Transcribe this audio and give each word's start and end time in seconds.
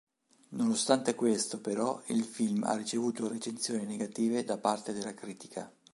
Nonostante 0.53 1.13
questo 1.13 1.61
però, 1.61 2.01
il 2.07 2.23
film 2.23 2.63
ha 2.63 2.75
ricevuto 2.75 3.27
recensioni 3.27 3.85
negative 3.85 4.43
da 4.43 4.57
parte 4.57 4.93
della 4.93 5.13
critica. 5.13 5.71